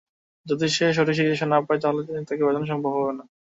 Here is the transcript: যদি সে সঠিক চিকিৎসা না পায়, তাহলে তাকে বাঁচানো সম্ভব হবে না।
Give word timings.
যদি 0.45 0.65
সে 0.69 0.85
সঠিক 0.93 1.15
চিকিৎসা 1.17 1.47
না 1.47 1.57
পায়, 1.61 1.79
তাহলে 1.83 1.99
তাকে 2.29 2.43
বাঁচানো 2.45 2.67
সম্ভব 2.71 2.91
হবে 2.95 3.13
না। 3.19 3.23